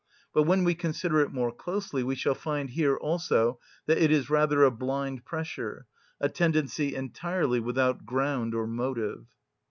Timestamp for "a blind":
4.63-5.25